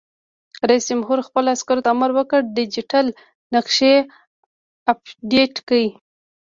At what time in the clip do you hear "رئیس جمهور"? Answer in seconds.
0.69-1.19